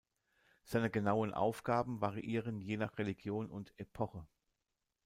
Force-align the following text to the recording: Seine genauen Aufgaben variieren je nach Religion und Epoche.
Seine 0.63 0.89
genauen 0.89 1.31
Aufgaben 1.31 2.01
variieren 2.01 2.59
je 2.59 2.75
nach 2.75 2.97
Religion 2.97 3.51
und 3.51 3.71
Epoche. 3.77 4.25